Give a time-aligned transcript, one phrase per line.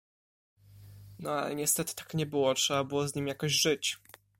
[1.19, 3.97] "No, ale niestety tak nie było, trzeba było z nim jakoś żyć."